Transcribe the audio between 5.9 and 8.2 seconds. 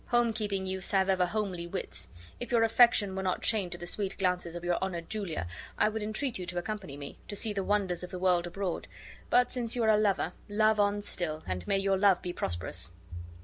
entreat you to accompany me, to see the wonders of the